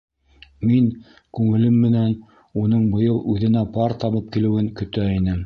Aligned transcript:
Мин 0.69 0.87
күңелем 1.39 1.75
менән 1.83 2.15
уның 2.63 2.89
быйыл 2.95 3.21
үҙенә 3.35 3.65
пар 3.79 3.97
табып 4.07 4.35
килеүен 4.39 4.73
көтә 4.83 5.09
инем. 5.21 5.39